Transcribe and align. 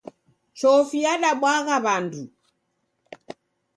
Chofi 0.59 0.97
yadabwagha 1.05 1.75
w'andu. 1.85 2.21